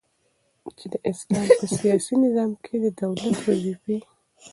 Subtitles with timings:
[0.77, 3.97] چي د اسلام په سیاسی نظام کی د دولت وظيفي.